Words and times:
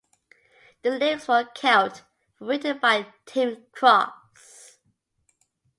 The 0.81 0.89
lyrics 0.97 1.25
for 1.25 1.43
"Celt" 1.53 2.01
were 2.39 2.47
written 2.47 2.79
by 2.79 3.13
Tim 3.27 3.67
Cross. 3.71 4.79